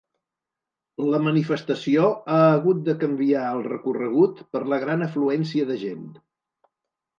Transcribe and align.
La 1.11 1.19
manifestació 1.25 2.07
ha 2.37 2.39
hagut 2.55 2.81
de 2.89 2.97
canviar 3.05 3.45
el 3.59 3.63
recorregut 3.69 4.43
per 4.57 4.65
la 4.75 4.83
gran 4.87 5.07
afluència 5.11 5.71
de 5.71 5.81
gent. 5.87 6.05